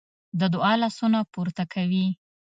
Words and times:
د 0.39 0.41
دعا 0.53 0.73
لاسونه 0.81 1.19
پورته 1.33 1.63
کوي. 1.73 2.05